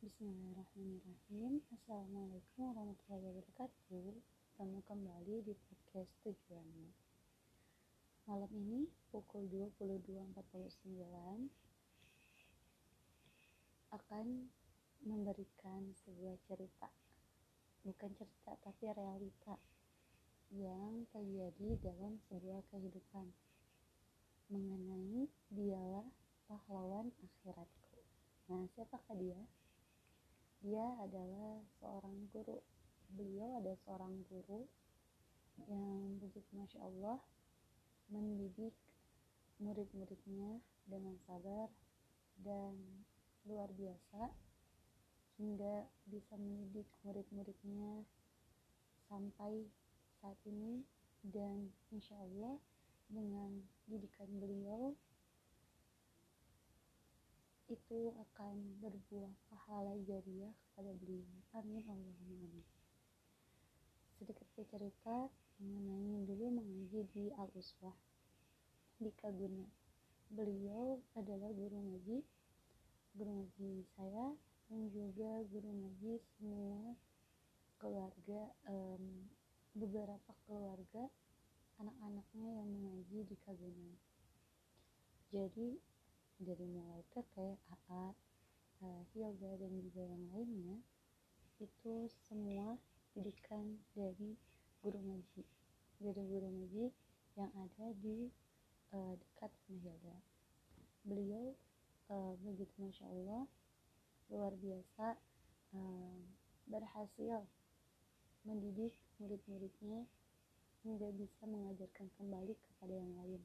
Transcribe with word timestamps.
Bismillahirrahmanirrahim. 0.00 1.60
Assalamualaikum 1.76 2.72
warahmatullahi 2.72 3.20
wabarakatuh. 3.20 4.16
Ketemu 4.24 4.80
kembali 4.88 5.36
di 5.44 5.52
podcast 5.52 6.08
tujuanmu 6.24 6.88
Malam 8.24 8.48
ini 8.48 8.88
pukul 9.12 9.44
22.49 9.76 10.32
Akan 13.92 14.48
memberikan 15.04 15.92
sebuah 15.92 16.40
cerita. 16.48 16.88
Bukan 17.84 18.16
cerita 18.16 18.56
tapi 18.56 18.88
realita 18.96 19.60
Yang 20.48 21.12
terjadi 21.12 21.92
dalam 21.92 22.16
sebuah 22.32 22.64
kehidupan 22.72 23.28
Mengenai 24.48 25.28
dialah 25.52 26.08
pahlawan 26.48 27.12
akhiratku. 27.20 28.00
Nah, 28.48 28.64
siapakah 28.72 29.12
dia? 29.20 29.59
Dia 30.60 30.84
adalah 31.00 31.64
seorang 31.80 32.28
guru. 32.36 32.60
Beliau 33.16 33.56
ada 33.64 33.72
seorang 33.84 34.12
guru 34.28 34.68
yang 35.68 36.20
begitu 36.20 36.48
masya 36.56 36.80
Allah 36.84 37.20
mendidik 38.08 38.72
murid-muridnya 39.60 40.60
dengan 40.88 41.16
sabar 41.28 41.68
dan 42.40 42.76
luar 43.44 43.68
biasa 43.76 44.32
hingga 45.36 45.84
bisa 46.08 46.34
mendidik 46.36 46.88
murid-muridnya 47.04 48.04
sampai 49.08 49.64
saat 50.20 50.36
ini 50.44 50.84
dan 51.24 51.72
insya 51.92 52.16
Allah 52.20 52.56
dengan 53.10 53.64
didikan 53.86 54.28
beliau 54.36 54.49
itu 57.90 58.14
akan 58.22 58.54
berbuah 58.78 59.34
pahala 59.50 59.98
jariah 60.06 60.54
kepada 60.62 60.94
beliau. 61.02 61.26
Amin 61.58 61.82
Allahumma 61.90 62.38
amin. 62.38 62.62
Sedikit 64.14 64.46
cerita 64.54 65.26
mengenai 65.58 66.22
dulu 66.22 66.54
mengaji 66.54 67.02
di 67.10 67.34
Al 67.34 67.50
Uswah 67.50 67.98
di 69.02 69.10
Kaguna. 69.18 69.66
Beliau 70.30 71.02
adalah 71.18 71.50
guru 71.50 71.82
ngaji, 71.82 72.22
guru 73.18 73.30
ngaji 73.42 73.82
saya 73.98 74.38
dan 74.70 74.86
juga 74.94 75.42
guru 75.50 75.74
ngaji 75.74 76.22
semua 76.38 76.94
keluarga 77.82 78.54
um, 78.70 79.26
beberapa 79.74 80.30
keluarga 80.46 81.10
anak-anaknya 81.82 82.54
yang 82.54 82.70
mengaji 82.70 83.26
di 83.26 83.34
Kaguna. 83.42 83.98
Jadi 85.34 85.74
dari 86.40 86.64
mulai 86.64 87.04
teteh, 87.12 87.60
AA, 87.68 88.04
Hilda 89.12 89.60
dan 89.60 89.72
juga 89.84 90.00
yang 90.00 90.24
lainnya 90.32 90.80
itu 91.60 92.08
semua 92.24 92.80
didikan 93.12 93.76
dari 93.92 94.32
guru 94.80 94.96
ngaji. 94.96 95.44
Dari 96.00 96.22
guru 96.24 96.48
ngaji 96.48 96.88
yang 97.36 97.52
ada 97.52 97.86
di 98.00 98.32
uh, 98.96 99.12
dekat 99.20 99.52
rumah 99.68 99.92
Hilda. 99.92 100.16
Beliau 101.04 101.44
uh, 102.08 102.32
begitu 102.40 102.72
masya 102.80 103.04
Allah 103.04 103.44
luar 104.32 104.56
biasa 104.56 105.20
uh, 105.76 106.16
berhasil 106.64 107.44
mendidik 108.48 108.96
murid-muridnya 109.20 110.08
hingga 110.80 111.12
bisa 111.12 111.44
mengajarkan 111.44 112.08
kembali 112.16 112.56
kepada 112.56 112.94
yang 112.96 113.12
lain. 113.20 113.42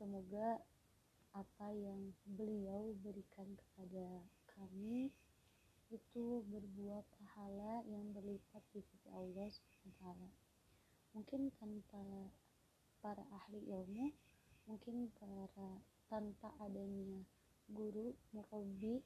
Semoga 0.00 0.64
apa 1.34 1.68
yang 1.72 2.12
beliau 2.24 2.96
berikan 3.04 3.48
kepada 3.56 4.06
kami 4.56 5.12
itu 5.88 6.44
berbuah 6.48 7.00
pahala 7.16 7.80
yang 7.88 8.12
berlipat 8.12 8.60
di 8.76 8.84
sisi 8.84 9.08
Allah 9.12 9.48
SWT. 9.48 10.04
Mungkin 11.16 11.48
tanpa 11.56 12.04
para 13.00 13.24
ahli 13.32 13.64
ilmu, 13.72 14.12
mungkin 14.68 15.08
para 15.16 15.80
tanpa 16.12 16.52
adanya 16.60 17.24
guru 17.68 18.16
murabi 18.32 19.00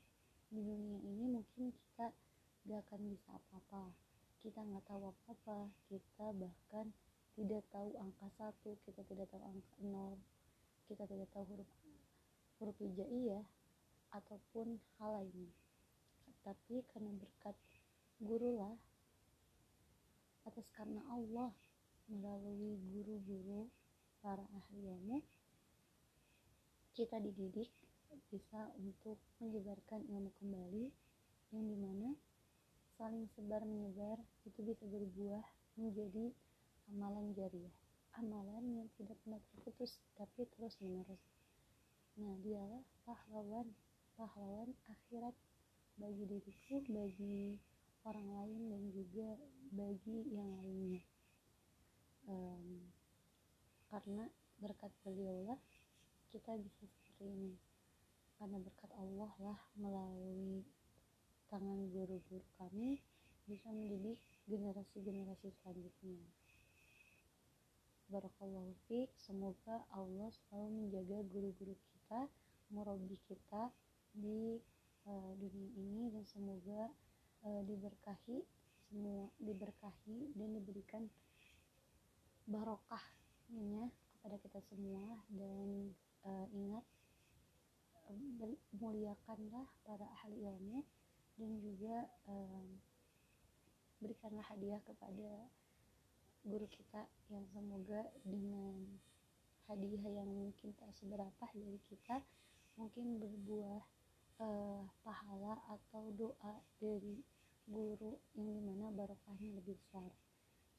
di 0.52 0.60
dunia 0.62 0.98
ini 1.02 1.26
mungkin 1.26 1.74
kita 1.74 2.14
gak 2.70 2.82
akan 2.86 3.00
bisa 3.10 3.34
apa-apa 3.34 3.90
kita 4.38 4.62
nggak 4.62 4.86
tahu 4.86 5.10
apa-apa 5.10 5.70
kita 5.90 6.26
bahkan 6.34 6.86
tidak 7.34 7.62
tahu 7.74 7.90
angka 7.98 8.26
satu 8.38 8.78
kita 8.86 9.02
tidak 9.06 9.26
tahu 9.34 9.42
angka 9.42 9.74
nol 9.82 10.14
kita 10.86 11.06
tidak 11.10 11.26
tahu 11.34 11.42
huruf 11.50 11.70
huruf 12.62 12.78
hijaiyah 12.78 13.42
ataupun 14.14 14.78
hal 15.02 15.10
lainnya. 15.18 15.50
Tapi 16.46 16.86
karena 16.94 17.10
berkat 17.18 17.58
guru 18.22 18.54
lah 18.54 18.70
atas 20.46 20.62
karena 20.78 21.02
Allah 21.10 21.50
melalui 22.06 22.78
guru-guru 22.94 23.66
para 24.22 24.46
ahli 24.54 24.94
ilmu 24.94 25.18
kita 26.94 27.18
dididik 27.18 27.66
bisa 28.30 28.70
untuk 28.78 29.18
menyebarkan 29.42 30.06
ilmu 30.06 30.30
kembali 30.38 30.86
yang 31.50 31.66
di 31.66 31.76
mana 31.82 32.14
saling 32.94 33.26
sebar 33.34 33.66
menyebar 33.66 34.22
itu 34.46 34.62
bisa 34.62 34.86
berbuah 34.86 35.42
menjadi 35.74 36.30
amalan 36.94 37.34
jariah. 37.34 37.74
Amalan 38.22 38.62
yang 38.78 38.88
tidak 38.94 39.18
pernah 39.26 39.42
terputus 39.50 39.98
tapi 40.14 40.46
terus 40.54 40.78
menerus 40.78 41.22
Nah, 42.12 42.36
dialah 42.44 42.84
pahlawan, 43.08 43.72
pahlawan 44.20 44.68
akhirat 44.84 45.32
bagi 45.96 46.28
diriku, 46.28 46.84
bagi 46.92 47.56
orang 48.04 48.28
lain 48.36 48.60
dan 48.68 48.82
juga 48.92 49.28
bagi 49.72 50.28
yang 50.28 50.50
lainnya. 50.60 51.00
Um, 52.28 52.92
karena 53.88 54.28
berkat 54.60 54.92
beliau 55.02 55.40
lah 55.48 55.60
kita 56.28 56.52
bisa 56.60 56.84
seperti 56.84 57.32
ini. 57.32 57.56
Karena 58.36 58.60
berkat 58.60 58.92
Allah 59.00 59.32
lah 59.40 59.60
melalui 59.80 60.64
tangan 61.48 61.88
guru-guru 61.92 62.44
kami 62.60 63.00
bisa 63.48 63.72
mendidik 63.72 64.20
generasi-generasi 64.48 65.48
selanjutnya. 65.60 66.41
Barakallahu 68.12 68.76
fiq. 68.92 69.08
Semoga 69.16 69.88
Allah 69.88 70.28
selalu 70.28 70.84
menjaga 70.84 71.24
guru-guru 71.32 71.72
kita, 71.72 72.28
murabi 72.68 73.16
kita 73.24 73.72
di 74.12 74.60
uh, 75.08 75.32
dunia 75.40 75.72
ini 75.80 76.12
dan 76.12 76.20
semoga 76.28 76.92
uh, 77.48 77.64
diberkahi 77.64 78.44
semua 78.92 79.32
diberkahi 79.40 80.36
dan 80.36 80.52
diberikan 80.52 81.08
barokahnya 82.44 83.88
kepada 83.88 84.36
kita 84.44 84.60
semua 84.68 85.16
dan 85.32 85.96
uh, 86.28 86.46
ingat 86.52 86.84
muliakanlah 88.76 89.64
para 89.88 90.04
ahli 90.20 90.36
ilmu 90.44 90.84
dan 91.40 91.56
juga 91.64 92.04
berikanlah 94.04 94.44
hadiah 94.52 94.84
kepada 94.84 95.48
guru 96.42 96.66
kita 96.66 97.06
yang 97.30 97.46
semoga 97.54 98.02
dengan 98.26 98.74
hadiah 99.70 100.04
yang 100.10 100.26
mungkin 100.26 100.74
tak 100.74 100.90
seberapa 100.98 101.44
dari 101.54 101.78
kita 101.86 102.18
mungkin 102.74 103.22
berbuah 103.22 103.82
uh, 104.42 104.82
pahala 105.06 105.54
atau 105.70 106.10
doa 106.18 106.54
dari 106.82 107.22
guru 107.70 108.18
yang 108.34 108.50
di 108.50 108.62
mana 108.62 108.90
barokahnya 108.90 109.54
lebih 109.54 109.78
besar. 109.78 110.10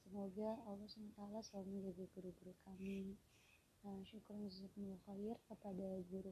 Semoga 0.03 0.59
Allah 0.67 0.83
SWT 0.83 1.21
selalu 1.47 1.79
menjaga 1.79 2.05
guru-guru 2.11 2.53
kami. 2.67 3.15
Uh, 3.87 4.03
syukur 4.07 4.35
jazakumullah 4.47 4.99
khair 5.07 5.35
kepada 5.47 5.87
guru 6.11 6.31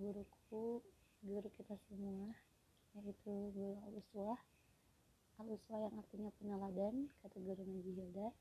guruku 0.00 0.80
guru 1.20 1.48
kita 1.52 1.76
semua 1.88 2.32
yaitu 2.96 3.52
guru 3.52 3.76
al-uswah. 3.84 4.40
Al-uswah 5.40 5.78
yang 5.88 5.94
artinya 6.00 6.30
peneladan 6.40 7.12
kata 7.20 7.36
guru 7.36 7.60
Nabi 7.68 7.92
Hilda 8.00 8.32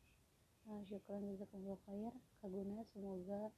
uh, 0.69 0.81
syukuran 0.85 1.25
jazakumullah 1.33 1.79
khair 1.87 2.13
kaguna 2.43 2.83
semoga 2.91 3.49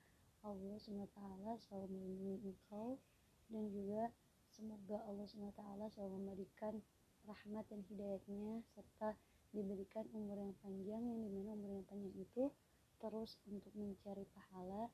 Allah 0.44 0.76
SWT 0.76 1.20
selalu 1.68 1.88
melindungi 1.92 2.52
engkau 2.52 3.00
dan 3.48 3.64
juga 3.72 4.12
semoga 4.52 5.00
Allah 5.08 5.28
SWT 5.28 5.64
selalu 5.96 6.18
memberikan 6.20 6.80
rahmat 7.24 7.64
dan 7.72 7.82
hidayatnya 7.88 8.62
serta 8.76 9.16
diberikan 9.56 10.04
umur 10.12 10.36
yang 10.36 10.54
panjang 10.60 11.04
yang 11.04 11.20
di 11.24 11.30
mana 11.32 11.56
umur 11.56 11.72
yang 11.72 11.86
panjang 11.88 12.16
itu 12.20 12.52
terus 13.00 13.40
untuk 13.48 13.72
mencari 13.76 14.28
pahala 14.36 14.92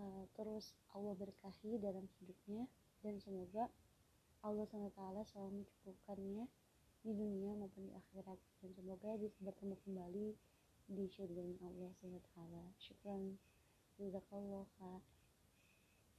uh, 0.00 0.24
terus 0.36 0.76
Allah 0.92 1.16
berkahi 1.16 1.80
dalam 1.80 2.04
hidupnya 2.20 2.68
dan 3.00 3.16
semoga 3.20 3.72
Allah 4.40 4.64
SWT 4.68 5.00
selalu 5.32 5.64
mencukupkannya 5.64 6.44
di 7.00 7.12
dunia 7.16 7.56
maupun 7.56 7.88
di 7.88 7.92
akhirat. 7.96 8.38
Dan 8.60 8.70
semoga 8.76 9.16
bisa 9.16 9.36
bertemu 9.40 9.76
kembali 9.84 10.26
di 10.90 11.06
surganya 11.06 11.54
Allah 11.62 11.94
SWT 12.02 12.34
syukran 12.82 13.38
jazakallah 13.94 14.66
kak 14.74 15.02